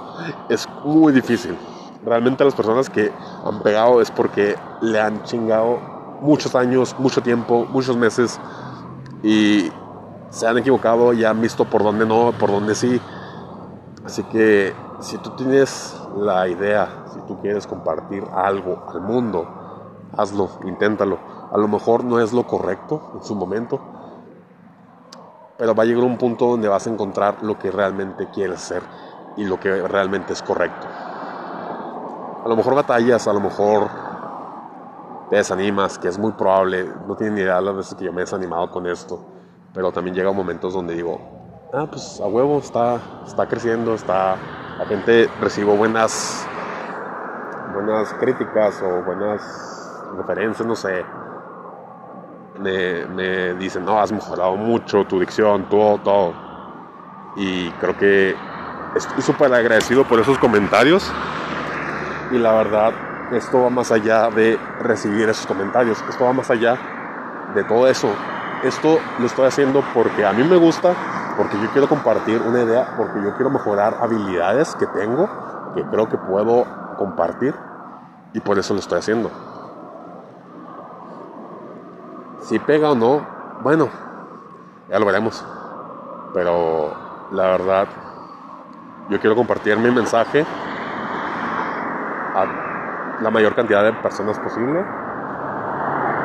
es 0.49 0.67
muy 0.83 1.13
difícil 1.13 1.57
realmente 2.05 2.43
las 2.43 2.55
personas 2.55 2.89
que 2.89 3.11
han 3.45 3.61
pegado 3.61 4.01
es 4.01 4.11
porque 4.11 4.55
le 4.81 4.99
han 4.99 5.23
chingado 5.23 5.79
muchos 6.21 6.55
años, 6.55 6.95
mucho 6.97 7.21
tiempo, 7.21 7.65
muchos 7.69 7.95
meses 7.97 8.39
y 9.23 9.71
se 10.29 10.47
han 10.47 10.57
equivocado 10.57 11.13
y 11.13 11.25
han 11.25 11.41
visto 11.41 11.65
por 11.65 11.83
dónde 11.83 12.05
no, 12.05 12.33
por 12.39 12.51
dónde 12.51 12.75
sí. 12.75 13.01
Así 14.05 14.23
que 14.23 14.73
si 14.99 15.17
tú 15.17 15.31
tienes 15.31 15.95
la 16.17 16.47
idea, 16.47 17.05
si 17.13 17.19
tú 17.21 17.39
quieres 17.41 17.67
compartir 17.67 18.23
algo 18.33 18.83
al 18.93 19.01
mundo, 19.01 19.47
hazlo, 20.15 20.49
inténtalo. 20.65 21.19
A 21.51 21.57
lo 21.57 21.67
mejor 21.67 22.03
no 22.03 22.19
es 22.19 22.31
lo 22.31 22.45
correcto 22.45 23.11
en 23.15 23.23
su 23.23 23.35
momento, 23.35 23.79
pero 25.59 25.75
va 25.75 25.83
a 25.83 25.85
llegar 25.85 26.05
un 26.05 26.17
punto 26.17 26.47
donde 26.47 26.69
vas 26.69 26.87
a 26.87 26.89
encontrar 26.89 27.43
lo 27.43 27.59
que 27.59 27.69
realmente 27.69 28.27
quieres 28.33 28.59
hacer 28.63 28.81
y 29.35 29.43
lo 29.43 29.59
que 29.59 29.85
realmente 29.85 30.31
es 30.31 30.41
correcto. 30.41 30.87
A 30.87 32.47
lo 32.47 32.55
mejor 32.55 32.75
batallas, 32.75 33.27
a 33.27 33.33
lo 33.33 33.41
mejor 33.41 33.89
te 35.29 35.35
desanimas, 35.35 35.99
que 35.99 36.07
es 36.07 36.17
muy 36.17 36.31
probable, 36.31 36.89
no 37.05 37.17
tienes 37.17 37.35
ni 37.35 37.41
idea 37.41 37.59
las 37.59 37.75
veces 37.75 37.95
que 37.95 38.05
yo 38.05 38.13
me 38.13 38.21
he 38.21 38.23
desanimado 38.23 38.71
con 38.71 38.87
esto, 38.87 39.19
pero 39.73 39.91
también 39.91 40.15
llega 40.15 40.31
momentos 40.31 40.73
donde 40.73 40.95
digo, 40.95 41.19
ah, 41.73 41.85
pues 41.91 42.21
a 42.21 42.27
huevo, 42.27 42.59
está, 42.59 42.97
está 43.27 43.45
creciendo, 43.45 43.95
está, 43.95 44.37
la 44.77 44.85
gente 44.85 45.29
recibo 45.41 45.75
buenas, 45.75 46.47
buenas 47.73 48.13
críticas 48.13 48.81
o 48.81 49.03
buenas 49.03 50.05
referencias, 50.15 50.65
no 50.65 50.77
sé, 50.77 51.03
me, 52.59 53.53
dicen, 53.55 53.85
no, 53.85 53.99
has 53.99 54.11
mejorado 54.11 54.55
mucho 54.55 55.05
tu 55.05 55.19
dicción, 55.19 55.67
todo, 55.69 55.97
todo, 55.99 56.33
y 57.35 57.69
creo 57.71 57.97
que 57.97 58.35
estoy 58.95 59.21
súper 59.21 59.53
agradecido 59.53 60.03
por 60.03 60.19
esos 60.19 60.37
comentarios, 60.37 61.11
y 62.31 62.37
la 62.37 62.53
verdad, 62.53 62.93
esto 63.31 63.63
va 63.63 63.69
más 63.69 63.91
allá 63.91 64.29
de 64.29 64.59
recibir 64.81 65.29
esos 65.29 65.45
comentarios, 65.45 66.03
esto 66.09 66.25
va 66.25 66.33
más 66.33 66.49
allá 66.49 66.77
de 67.55 67.63
todo 67.63 67.87
eso. 67.87 68.09
Esto 68.63 68.99
lo 69.19 69.25
estoy 69.25 69.47
haciendo 69.47 69.83
porque 69.93 70.25
a 70.25 70.33
mí 70.33 70.43
me 70.43 70.57
gusta, 70.57 70.93
porque 71.37 71.57
yo 71.61 71.71
quiero 71.71 71.87
compartir 71.87 72.41
una 72.41 72.61
idea, 72.61 72.93
porque 72.97 73.21
yo 73.23 73.33
quiero 73.35 73.49
mejorar 73.49 73.97
habilidades 74.01 74.75
que 74.75 74.85
tengo, 74.87 75.29
que 75.75 75.83
creo 75.83 76.09
que 76.09 76.17
puedo 76.17 76.65
compartir 76.97 77.55
y 78.33 78.39
por 78.41 78.59
eso 78.59 78.73
lo 78.73 78.81
estoy 78.81 78.99
haciendo. 78.99 79.48
Si 82.49 82.57
pega 82.57 82.89
o 82.89 82.95
no, 82.95 83.21
bueno, 83.61 83.87
ya 84.89 84.97
lo 84.97 85.05
veremos. 85.05 85.45
Pero 86.33 86.95
la 87.29 87.43
verdad, 87.43 87.87
yo 89.07 89.19
quiero 89.19 89.35
compartir 89.35 89.77
mi 89.77 89.91
mensaje 89.91 90.43
a 92.33 93.21
la 93.21 93.29
mayor 93.29 93.53
cantidad 93.53 93.83
de 93.83 93.93
personas 93.93 94.39
posible. 94.39 94.83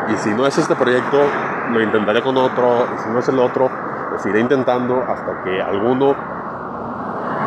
Y 0.08 0.16
si 0.16 0.30
no 0.30 0.46
es 0.46 0.56
este 0.56 0.74
proyecto, 0.74 1.20
lo 1.70 1.82
intentaré 1.82 2.22
con 2.22 2.38
otro. 2.38 2.86
Y 2.94 3.02
si 3.02 3.10
no 3.10 3.18
es 3.18 3.28
el 3.28 3.38
otro, 3.38 3.68
lo 4.10 4.18
seguiré 4.18 4.40
intentando 4.40 5.02
hasta 5.02 5.42
que 5.44 5.60
alguno 5.60 6.14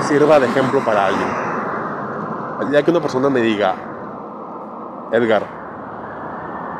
sirva 0.01 0.39
de 0.39 0.45
ejemplo 0.45 0.81
para 0.81 1.07
alguien. 1.07 1.29
Ya 2.69 2.83
que 2.83 2.91
una 2.91 2.99
persona 2.99 3.27
me 3.31 3.41
diga, 3.41 3.73
Edgar, 5.11 5.41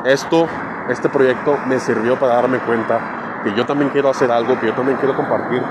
esto, 0.04 0.46
este 0.88 1.08
proyecto 1.08 1.56
me 1.66 1.78
sirvió 1.78 2.18
para 2.18 2.36
darme 2.36 2.58
cuenta 2.58 2.98
que 3.44 3.54
yo 3.54 3.66
también 3.66 3.90
quiero 3.90 4.10
hacer 4.10 4.30
algo, 4.30 4.58
que 4.58 4.66
yo 4.66 4.74
también 4.74 4.98
quiero 4.98 5.14
compartir 5.14 5.62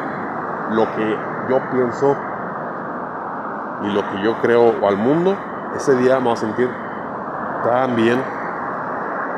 lo 0.71 0.85
que 0.95 1.17
yo 1.49 1.59
pienso 1.71 2.17
y 3.83 3.87
lo 3.87 4.09
que 4.09 4.21
yo 4.21 4.35
creo 4.41 4.87
al 4.87 4.97
mundo, 4.97 5.37
ese 5.75 5.95
día 5.95 6.17
voy 6.19 6.33
a 6.33 6.35
sentir 6.35 6.69
tan 7.63 7.95
bien 7.95 8.21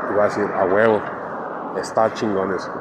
y 0.09 0.13
voy 0.13 0.21
a 0.21 0.23
decir, 0.25 0.49
a 0.57 0.65
huevo, 0.65 1.01
está 1.77 2.11
chingón 2.13 2.53
eso. 2.53 2.71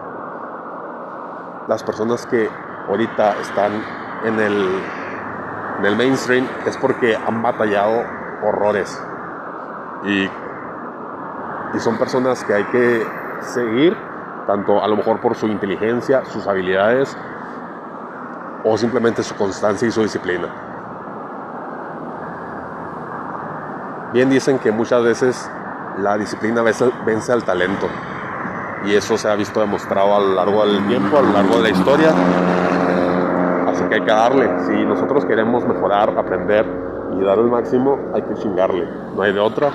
Las 1.67 1.83
personas 1.83 2.27
que 2.27 2.49
ahorita 2.89 3.35
están 3.41 3.73
en 4.25 4.41
el, 4.41 4.83
en 5.79 5.85
el 5.85 5.97
mainstream 5.97 6.47
es 6.67 6.77
porque 6.79 7.17
han 7.17 7.43
batallado 7.43 8.05
horrores. 8.43 9.03
Y, 10.05 10.31
y 11.75 11.79
son 11.79 11.99
personas 11.99 12.45
que 12.45 12.55
hay 12.55 12.65
que 12.65 13.07
seguir, 13.41 13.97
tanto 14.47 14.83
a 14.83 14.89
lo 14.89 14.97
mejor 14.97 15.21
por 15.21 15.37
su 15.37 15.47
inteligencia, 15.47 16.25
sus 16.25 16.47
habilidades, 16.47 17.17
o 18.65 18.77
simplemente 18.77 19.23
su 19.23 19.35
constancia 19.35 19.87
y 19.87 19.91
su 19.91 20.03
disciplina. 20.03 20.49
Bien 24.13 24.31
dicen 24.31 24.59
que 24.59 24.73
muchas 24.73 25.03
veces 25.03 25.51
la 25.99 26.17
disciplina 26.17 26.63
vence 26.63 27.33
al 27.33 27.45
talento 27.45 27.87
y 28.85 28.95
eso 28.95 29.19
se 29.19 29.29
ha 29.29 29.35
visto 29.35 29.61
demostrado 29.61 30.17
a 30.17 30.21
lo 30.21 30.35
largo 30.35 30.67
del 30.67 30.87
tiempo, 30.87 31.19
a 31.19 31.23
lo 31.23 31.33
largo 31.33 31.57
de 31.57 31.63
la 31.63 31.71
historia. 31.71 32.11
Así 33.69 33.85
que 33.85 33.97
hay 33.97 34.01
que 34.01 34.11
darle. 34.11 34.49
Si 34.67 34.85
nosotros 34.85 35.25
queremos 35.25 35.67
mejorar, 35.67 36.15
aprender 36.17 36.67
y 37.19 37.25
dar 37.25 37.39
el 37.39 37.47
máximo, 37.47 37.99
hay 38.15 38.23
que 38.23 38.35
chingarle. 38.35 38.89
No 39.15 39.23
hay 39.23 39.33
de 39.33 39.41
otra. 39.41 39.71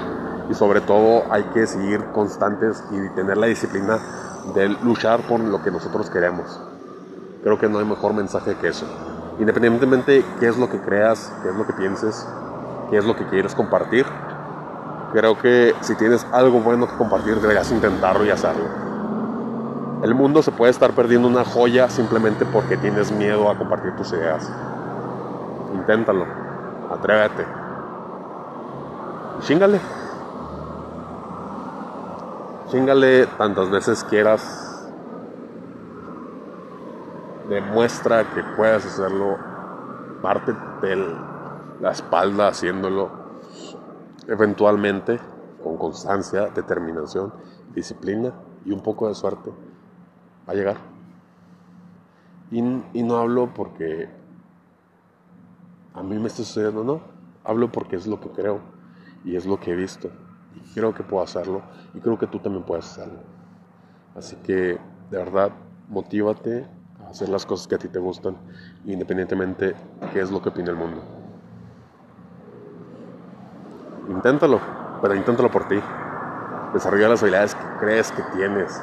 Y 0.53 0.55
sobre 0.55 0.81
todo 0.81 1.24
hay 1.31 1.41
que 1.45 1.65
seguir 1.65 2.05
constantes 2.13 2.83
y 2.91 3.10
tener 3.15 3.38
la 3.38 3.48
disciplina 3.48 3.98
de 4.53 4.69
luchar 4.69 5.22
por 5.22 5.39
lo 5.39 5.63
que 5.63 5.72
nosotros 5.72 6.12
queremos. 6.12 6.62
Creo 7.41 7.57
que 7.57 7.67
no 7.67 7.79
hay 7.79 7.86
mejor 7.86 8.13
mensaje 8.13 8.55
que 8.62 8.67
eso. 8.67 8.86
Independientemente 9.39 10.24
qué 10.39 10.48
es 10.48 10.57
lo 10.60 10.69
que 10.69 10.79
creas, 10.79 11.33
qué 11.41 11.50
es 11.50 11.55
lo 11.55 11.65
que 11.65 11.74
pienses, 11.74 12.27
qué 12.91 12.98
es 13.00 13.05
lo 13.05 13.15
que 13.15 13.25
quieres 13.25 13.55
compartir, 13.55 14.05
creo 15.12 15.39
que 15.39 15.74
si 15.81 15.95
tienes 15.95 16.24
algo 16.31 16.60
bueno 16.60 16.88
que 16.88 16.98
compartir, 16.98 17.41
deberías 17.41 17.72
intentarlo 17.72 18.24
y 18.24 18.29
hacerlo. 18.29 18.65
El 20.03 20.13
mundo 20.13 20.43
se 20.43 20.51
puede 20.51 20.69
estar 20.69 20.91
perdiendo 20.91 21.27
una 21.27 21.45
joya 21.45 21.89
simplemente 21.89 22.45
porque 22.45 22.77
tienes 22.77 23.12
miedo 23.12 23.50
a 23.50 23.57
compartir 23.57 23.95
tus 23.95 24.13
ideas. 24.13 24.51
Inténtalo, 25.74 26.27
atrévete. 26.91 27.43
Chingale. 29.39 30.02
Chingale 32.73 33.27
tantas 33.37 33.69
veces 33.69 34.03
quieras. 34.03 34.91
Demuestra 37.47 38.23
que 38.33 38.41
puedes 38.57 38.83
hacerlo. 38.83 39.37
Parte 40.23 40.55
de 40.81 40.95
la 41.79 41.91
espalda 41.91 42.47
haciéndolo 42.47 43.11
eventualmente, 44.27 45.19
con 45.61 45.77
constancia, 45.77 46.47
determinación, 46.47 47.31
disciplina 47.75 48.33
y 48.65 48.71
un 48.71 48.81
poco 48.81 49.07
de 49.07 49.13
suerte, 49.13 49.51
va 50.49 50.53
a 50.53 50.55
llegar. 50.55 50.77
Y, 52.49 52.63
no 52.63 53.17
hablo 53.17 53.53
porque 53.53 54.09
a 55.93 56.01
mí 56.01 56.17
me 56.17 56.25
esté 56.25 56.43
sucediendo, 56.43 56.83
no. 56.83 57.01
Hablo 57.43 57.71
porque 57.71 57.97
es 57.97 58.07
lo 58.07 58.19
que 58.19 58.29
creo 58.29 58.61
y 59.23 59.35
es 59.35 59.45
lo 59.45 59.59
que 59.59 59.73
he 59.73 59.75
visto. 59.75 60.09
Creo 60.74 60.93
que 60.93 61.03
puedo 61.03 61.24
hacerlo 61.24 61.62
y 61.93 62.00
creo 62.00 62.17
que 62.17 62.27
tú 62.27 62.39
también 62.39 62.63
puedes 62.63 62.86
hacerlo. 62.86 63.19
Así 64.15 64.36
que, 64.38 64.77
de 65.10 65.17
verdad, 65.17 65.51
motívate 65.88 66.65
a 67.03 67.10
hacer 67.10 67.29
las 67.29 67.45
cosas 67.45 67.67
que 67.67 67.75
a 67.75 67.77
ti 67.77 67.88
te 67.88 68.00
gustan, 68.00 68.38
independientemente 68.86 69.67
de 69.67 70.10
qué 70.12 70.22
es 70.22 70.31
lo 70.31 70.41
que 70.41 70.50
opina 70.50 70.69
el 70.69 70.75
mundo. 70.75 71.01
Inténtalo, 74.10 74.60
pero 75.01 75.15
inténtalo 75.15 75.50
por 75.50 75.67
ti. 75.67 75.79
Desarrolla 76.74 77.10
las 77.10 77.22
habilidades 77.22 77.55
que 77.55 77.65
crees 77.79 78.12
que 78.12 78.24
tienes. 78.36 78.81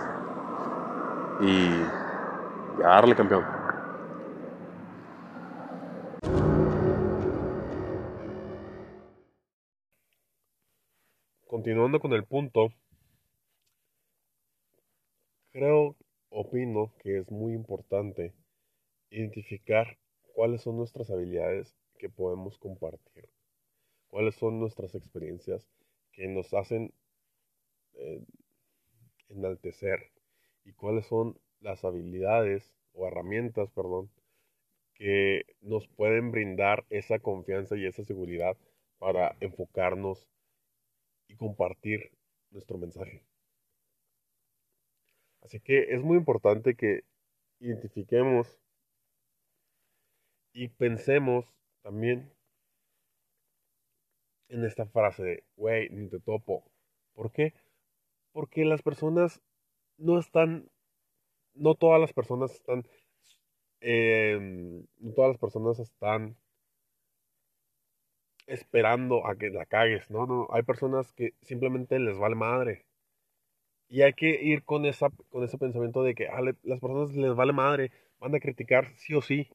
Y, 1.40 1.82
darle 2.80 3.14
campeón. 3.14 3.59
Continuando 11.60 12.00
con 12.00 12.14
el 12.14 12.24
punto, 12.24 12.72
creo, 15.52 15.94
opino 16.30 16.90
que 17.00 17.18
es 17.18 17.30
muy 17.30 17.52
importante 17.52 18.32
identificar 19.10 19.98
cuáles 20.32 20.62
son 20.62 20.78
nuestras 20.78 21.10
habilidades 21.10 21.76
que 21.98 22.08
podemos 22.08 22.56
compartir 22.56 23.28
cuáles 24.08 24.36
son 24.36 24.58
nuestras 24.58 24.94
experiencias 24.94 25.68
que 26.12 26.28
nos 26.28 26.54
hacen 26.54 26.94
eh, 27.92 28.24
enaltecer 29.28 30.10
y 30.64 30.72
cuáles 30.72 31.04
son 31.04 31.38
las 31.60 31.84
habilidades 31.84 32.72
o 32.94 33.06
herramientas, 33.06 33.70
perdón, 33.72 34.08
que 34.94 35.42
nos 35.60 35.86
pueden 35.88 36.30
brindar 36.30 36.86
esa 36.88 37.18
confianza 37.18 37.76
y 37.76 37.84
esa 37.84 38.02
seguridad 38.02 38.56
para 38.98 39.36
enfocarnos 39.40 40.26
y 41.30 41.36
compartir 41.36 42.10
nuestro 42.50 42.76
mensaje. 42.76 43.24
Así 45.42 45.60
que 45.60 45.94
es 45.94 46.02
muy 46.02 46.18
importante 46.18 46.74
que 46.74 47.04
identifiquemos 47.60 48.58
y 50.52 50.68
pensemos 50.68 51.46
también 51.82 52.32
en 54.48 54.64
esta 54.64 54.86
frase 54.86 55.22
de, 55.22 55.44
güey, 55.56 55.88
ni 55.90 56.08
te 56.08 56.18
topo. 56.18 56.64
¿Por 57.14 57.30
qué? 57.30 57.54
Porque 58.32 58.64
las 58.64 58.82
personas 58.82 59.40
no 59.96 60.18
están, 60.18 60.68
no 61.54 61.76
todas 61.76 62.00
las 62.00 62.12
personas 62.12 62.52
están, 62.52 62.84
em, 63.80 64.84
no 64.98 65.12
todas 65.12 65.30
las 65.30 65.38
personas 65.38 65.78
están 65.78 66.36
esperando 68.50 69.26
a 69.26 69.36
que 69.36 69.50
la 69.50 69.66
cagues, 69.66 70.10
no, 70.10 70.26
no, 70.26 70.48
hay 70.52 70.62
personas 70.62 71.12
que 71.12 71.34
simplemente 71.42 71.98
les 71.98 72.18
vale 72.18 72.34
madre. 72.36 72.84
Y 73.88 74.02
hay 74.02 74.12
que 74.14 74.30
ir 74.42 74.64
con, 74.64 74.86
esa, 74.86 75.10
con 75.30 75.44
ese 75.44 75.58
pensamiento 75.58 76.02
de 76.02 76.14
que 76.14 76.28
ah, 76.28 76.40
las 76.42 76.80
personas 76.80 77.14
les 77.16 77.34
vale 77.34 77.52
madre, 77.52 77.90
van 78.20 78.34
a 78.34 78.40
criticar 78.40 78.92
sí 78.96 79.14
o 79.14 79.22
sí, 79.22 79.48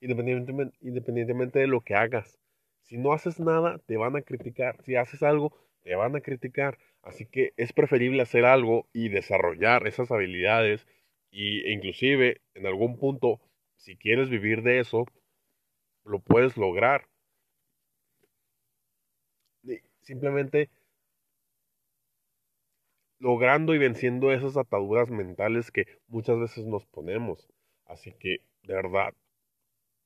independientemente, 0.00 0.76
independientemente 0.80 1.58
de 1.60 1.66
lo 1.68 1.80
que 1.82 1.94
hagas 1.94 2.38
Si 2.82 2.98
no 2.98 3.12
haces 3.12 3.38
nada, 3.40 3.78
te 3.86 3.96
van 3.96 4.16
a 4.16 4.22
criticar. 4.22 4.82
Si 4.84 4.96
haces 4.96 5.22
algo, 5.22 5.52
te 5.82 5.94
van 5.94 6.16
a 6.16 6.20
criticar. 6.20 6.78
Así 7.02 7.26
que 7.26 7.52
es 7.56 7.72
preferible 7.72 8.22
hacer 8.22 8.44
algo 8.44 8.88
y 8.92 9.08
desarrollar 9.08 9.86
esas 9.86 10.10
habilidades 10.10 10.86
y, 11.30 11.62
e 11.66 11.72
inclusive 11.72 12.40
en 12.54 12.66
algún 12.66 12.98
punto, 12.98 13.40
si 13.76 13.96
quieres 13.96 14.30
vivir 14.30 14.62
de 14.62 14.80
eso, 14.80 15.06
lo 16.04 16.20
puedes 16.20 16.56
lograr. 16.56 17.09
Simplemente 20.00 20.70
logrando 23.18 23.74
y 23.74 23.78
venciendo 23.78 24.32
esas 24.32 24.56
ataduras 24.56 25.10
mentales 25.10 25.70
que 25.70 25.86
muchas 26.08 26.38
veces 26.38 26.66
nos 26.66 26.86
ponemos. 26.86 27.48
Así 27.84 28.12
que, 28.12 28.40
de 28.62 28.74
verdad, 28.74 29.14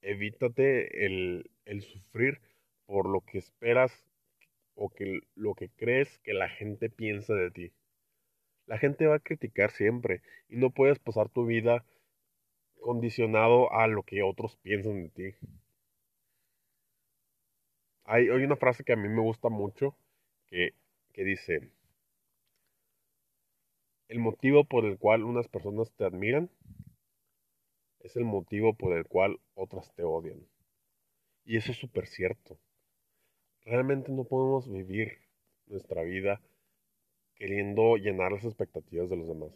evítate 0.02 1.06
el, 1.06 1.50
el 1.64 1.82
sufrir 1.82 2.40
por 2.86 3.08
lo 3.08 3.20
que 3.20 3.38
esperas 3.38 4.04
o 4.74 4.90
que 4.90 5.20
lo 5.34 5.54
que 5.54 5.70
crees 5.70 6.18
que 6.18 6.34
la 6.34 6.48
gente 6.48 6.90
piensa 6.90 7.34
de 7.34 7.50
ti. 7.50 7.72
La 8.66 8.78
gente 8.78 9.06
va 9.06 9.16
a 9.16 9.20
criticar 9.20 9.70
siempre 9.70 10.22
y 10.48 10.56
no 10.56 10.70
puedes 10.70 10.98
pasar 10.98 11.28
tu 11.28 11.46
vida 11.46 11.84
condicionado 12.80 13.72
a 13.72 13.86
lo 13.86 14.02
que 14.02 14.22
otros 14.22 14.56
piensan 14.56 15.04
de 15.04 15.08
ti. 15.10 15.46
Hay, 18.04 18.28
hay 18.28 18.44
una 18.44 18.56
frase 18.56 18.84
que 18.84 18.92
a 18.92 18.96
mí 18.96 19.08
me 19.08 19.20
gusta 19.20 19.48
mucho 19.48 19.96
que, 20.46 20.74
que 21.12 21.24
dice, 21.24 21.70
el 24.08 24.18
motivo 24.18 24.64
por 24.64 24.84
el 24.84 24.98
cual 24.98 25.24
unas 25.24 25.48
personas 25.48 25.90
te 25.92 26.04
admiran 26.04 26.50
es 28.00 28.16
el 28.16 28.24
motivo 28.24 28.74
por 28.74 28.96
el 28.96 29.06
cual 29.06 29.40
otras 29.54 29.92
te 29.94 30.04
odian. 30.04 30.46
Y 31.44 31.56
eso 31.56 31.72
es 31.72 31.78
súper 31.78 32.06
cierto. 32.06 32.58
Realmente 33.62 34.12
no 34.12 34.24
podemos 34.24 34.70
vivir 34.70 35.18
nuestra 35.66 36.02
vida 36.02 36.40
queriendo 37.34 37.96
llenar 37.96 38.32
las 38.32 38.44
expectativas 38.44 39.08
de 39.08 39.16
los 39.16 39.28
demás. 39.28 39.52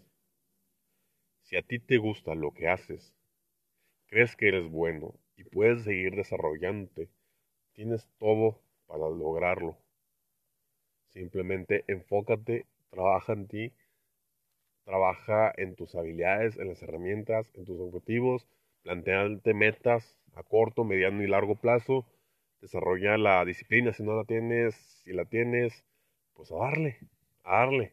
Si 1.43 1.57
a 1.57 1.63
ti 1.63 1.79
te 1.79 1.99
gusta 1.99 2.35
lo 2.35 2.53
que 2.53 2.69
haces, 2.69 3.15
crees 4.07 4.35
que 4.35 4.49
eres 4.49 4.69
bueno 4.71 5.15
y 5.37 5.45
puedes 5.45 5.85
seguir 5.85 6.17
desarrollándote, 6.17 7.11
tienes 7.79 8.09
todo 8.19 8.59
para 8.89 9.09
lograrlo. 9.09 9.77
Simplemente 11.11 11.85
enfócate, 11.87 12.67
trabaja 12.91 13.35
en 13.35 13.47
ti, 13.47 13.73
trabaja 14.83 15.53
en 15.57 15.77
tus 15.77 15.95
habilidades, 15.95 16.57
en 16.57 16.71
las 16.71 16.83
herramientas, 16.83 17.49
en 17.55 17.65
tus 17.65 17.79
objetivos, 17.79 18.49
plantearte 18.83 19.55
metas 19.55 20.19
a 20.35 20.43
corto, 20.43 20.83
mediano 20.83 21.23
y 21.23 21.29
largo 21.29 21.55
plazo 21.55 22.05
desarrolla 22.61 23.17
la 23.17 23.45
disciplina. 23.45 23.93
Si 23.93 24.03
no 24.03 24.17
la 24.17 24.25
tienes, 24.25 24.75
si 25.05 25.13
la 25.13 25.25
tienes, 25.25 25.85
pues 26.35 26.51
a 26.51 26.57
darle, 26.57 26.99
a 27.45 27.61
darle. 27.61 27.93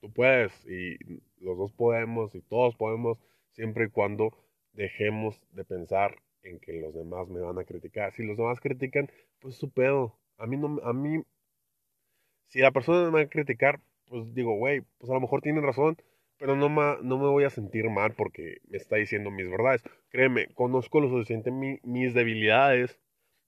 Tú 0.00 0.10
puedes 0.10 0.54
y 0.64 0.96
los 1.38 1.58
dos 1.58 1.70
podemos 1.70 2.34
y 2.34 2.40
todos 2.40 2.76
podemos 2.76 3.18
siempre 3.50 3.84
y 3.84 3.90
cuando 3.90 4.32
dejemos 4.72 5.38
de 5.52 5.66
pensar 5.66 6.16
en 6.48 6.58
que 6.60 6.72
los 6.72 6.94
demás 6.94 7.28
me 7.28 7.40
van 7.40 7.58
a 7.58 7.64
criticar. 7.64 8.12
Si 8.12 8.22
los 8.22 8.36
demás 8.36 8.60
critican, 8.60 9.10
pues 9.40 9.56
su 9.56 9.70
pedo. 9.70 10.18
A 10.38 10.46
mí 10.46 10.56
no, 10.56 10.80
a 10.82 10.92
mí, 10.92 11.22
si 12.48 12.60
la 12.60 12.70
persona 12.70 13.10
me 13.10 13.18
va 13.18 13.20
a 13.22 13.28
criticar, 13.28 13.80
pues 14.06 14.34
digo, 14.34 14.54
güey, 14.56 14.82
pues 14.98 15.10
a 15.10 15.14
lo 15.14 15.20
mejor 15.20 15.42
tienen 15.42 15.64
razón, 15.64 15.96
pero 16.38 16.56
no, 16.56 16.68
no 16.68 17.18
me 17.18 17.28
voy 17.28 17.44
a 17.44 17.50
sentir 17.50 17.90
mal 17.90 18.14
porque 18.14 18.58
me 18.68 18.78
está 18.78 18.96
diciendo 18.96 19.30
mis 19.30 19.50
verdades. 19.50 19.82
Créeme, 20.10 20.48
conozco 20.54 21.00
lo 21.00 21.08
suficiente 21.08 21.50
mis 21.50 22.14
debilidades 22.14 22.98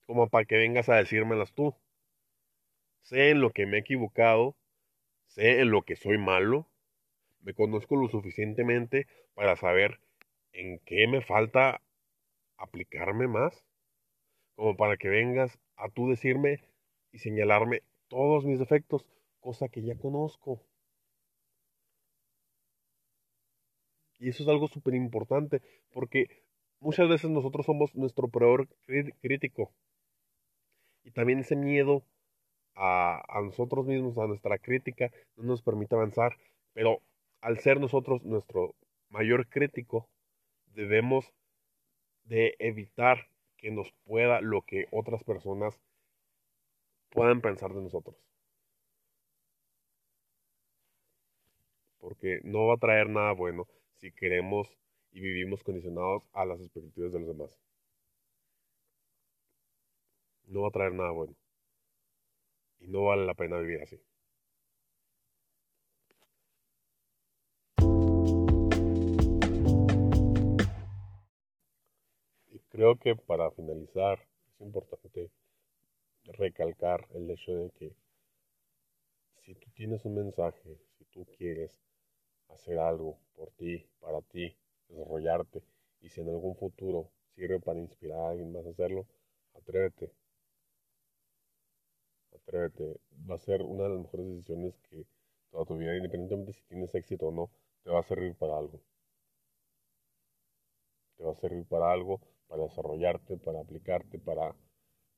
como 0.05 0.29
para 0.29 0.45
que 0.45 0.57
vengas 0.57 0.89
a 0.89 0.95
decírmelas 0.95 1.53
tú. 1.53 1.73
Sé 3.01 3.29
en 3.29 3.41
lo 3.41 3.51
que 3.51 3.65
me 3.65 3.77
he 3.77 3.79
equivocado, 3.79 4.55
sé 5.27 5.61
en 5.61 5.71
lo 5.71 5.83
que 5.83 5.95
soy 5.95 6.17
malo, 6.17 6.67
me 7.41 7.53
conozco 7.53 7.95
lo 7.95 8.09
suficientemente 8.09 9.07
para 9.33 9.55
saber 9.55 9.99
en 10.53 10.79
qué 10.79 11.07
me 11.07 11.21
falta 11.21 11.81
aplicarme 12.61 13.27
más, 13.27 13.65
como 14.55 14.75
para 14.77 14.97
que 14.97 15.09
vengas 15.09 15.59
a 15.75 15.89
tú 15.89 16.09
decirme 16.09 16.61
y 17.11 17.19
señalarme 17.19 17.83
todos 18.07 18.45
mis 18.45 18.59
defectos, 18.59 19.05
cosa 19.39 19.69
que 19.69 19.81
ya 19.81 19.97
conozco. 19.97 20.61
Y 24.19 24.29
eso 24.29 24.43
es 24.43 24.49
algo 24.49 24.67
súper 24.67 24.93
importante, 24.93 25.61
porque 25.91 26.27
muchas 26.79 27.09
veces 27.09 27.31
nosotros 27.31 27.65
somos 27.65 27.95
nuestro 27.95 28.27
peor 28.29 28.67
crítico. 29.21 29.73
Y 31.03 31.11
también 31.11 31.39
ese 31.39 31.55
miedo 31.55 32.03
a, 32.75 33.23
a, 33.27 33.41
nosotros 33.41 33.87
mismos, 33.87 34.17
a 34.19 34.27
nuestra 34.27 34.59
crítica, 34.59 35.11
no 35.35 35.43
nos 35.43 35.63
permite 35.63 35.95
avanzar. 35.95 36.37
Pero 36.73 37.01
al 37.41 37.59
ser 37.59 37.79
nosotros 37.79 38.23
nuestro 38.23 38.75
mayor 39.09 39.47
crítico, 39.47 40.07
debemos 40.67 41.33
de 42.31 42.55
evitar 42.59 43.27
que 43.57 43.71
nos 43.71 43.91
pueda 44.05 44.39
lo 44.39 44.61
que 44.61 44.87
otras 44.91 45.21
personas 45.21 45.77
puedan 47.09 47.41
pensar 47.41 47.73
de 47.73 47.81
nosotros. 47.81 48.15
Porque 51.99 52.39
no 52.45 52.67
va 52.67 52.75
a 52.75 52.77
traer 52.77 53.09
nada 53.09 53.33
bueno 53.33 53.67
si 53.97 54.13
queremos 54.13 54.69
y 55.11 55.19
vivimos 55.19 55.61
condicionados 55.61 56.23
a 56.31 56.45
las 56.45 56.61
expectativas 56.61 57.11
de 57.11 57.19
los 57.19 57.27
demás. 57.27 57.59
No 60.47 60.61
va 60.61 60.69
a 60.69 60.71
traer 60.71 60.93
nada 60.93 61.11
bueno. 61.11 61.35
Y 62.79 62.87
no 62.87 63.03
vale 63.03 63.25
la 63.25 63.33
pena 63.33 63.57
vivir 63.59 63.81
así. 63.81 63.99
Creo 72.71 72.97
que 72.97 73.15
para 73.15 73.51
finalizar 73.51 74.19
es 74.47 74.61
importante 74.61 75.29
recalcar 76.23 77.05
el 77.13 77.29
hecho 77.29 77.53
de 77.53 77.69
que 77.71 77.93
si 79.41 79.55
tú 79.55 79.69
tienes 79.71 80.05
un 80.05 80.15
mensaje, 80.15 80.77
si 80.97 81.03
tú 81.05 81.25
quieres 81.37 81.81
hacer 82.49 82.79
algo 82.79 83.17
por 83.35 83.51
ti, 83.51 83.85
para 83.99 84.21
ti, 84.21 84.55
desarrollarte 84.87 85.61
y 86.01 86.09
si 86.09 86.21
en 86.21 86.29
algún 86.29 86.55
futuro 86.55 87.11
sirve 87.35 87.59
para 87.59 87.79
inspirar 87.79 88.19
a 88.19 88.29
alguien 88.29 88.53
más 88.53 88.65
a 88.65 88.69
hacerlo, 88.69 89.05
atrévete. 89.53 90.11
Atrévete. 92.33 92.99
Va 93.29 93.35
a 93.35 93.39
ser 93.39 93.61
una 93.63 93.83
de 93.83 93.89
las 93.89 93.99
mejores 93.99 94.27
decisiones 94.27 94.79
que 94.89 95.05
toda 95.51 95.65
tu 95.65 95.77
vida, 95.77 95.95
independientemente 95.95 96.53
si 96.53 96.61
tienes 96.63 96.95
éxito 96.95 97.27
o 97.27 97.31
no, 97.31 97.49
te 97.83 97.89
va 97.89 97.99
a 97.99 98.03
servir 98.03 98.35
para 98.35 98.57
algo. 98.57 98.79
Te 101.17 101.23
va 101.23 101.31
a 101.31 101.35
servir 101.35 101.65
para 101.65 101.91
algo, 101.91 102.21
para 102.51 102.63
desarrollarte, 102.63 103.37
para 103.37 103.61
aplicarte, 103.61 104.19
para 104.19 104.53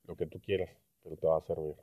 lo 0.04 0.14
que 0.14 0.26
tú 0.26 0.40
quieras, 0.40 0.70
pero 1.02 1.16
te 1.16 1.26
va 1.26 1.38
a 1.38 1.40
servir. 1.40 1.74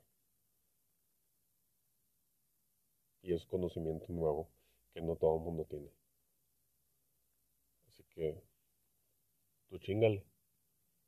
Y 3.22 3.34
es 3.34 3.46
conocimiento 3.48 4.06
nuevo 4.14 4.50
que 4.94 5.02
no 5.02 5.18
todo 5.18 5.36
el 5.36 5.44
mundo 5.44 5.66
tiene. 5.66 5.92
Así 7.90 8.02
que 8.16 8.42
tú 9.68 9.78
chingale. 9.80 10.24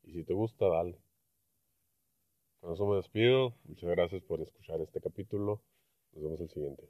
Y 0.03 0.11
si 0.11 0.25
te 0.25 0.33
gusta, 0.33 0.67
dale. 0.67 0.99
Con 2.59 2.73
eso 2.73 2.85
me 2.85 2.97
despido. 2.97 3.55
Muchas 3.63 3.89
gracias 3.91 4.21
por 4.23 4.41
escuchar 4.41 4.81
este 4.81 4.99
capítulo. 4.99 5.61
Nos 6.11 6.21
vemos 6.21 6.41
el 6.41 6.49
siguiente. 6.49 6.89